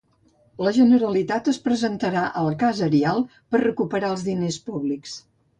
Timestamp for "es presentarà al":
1.51-2.49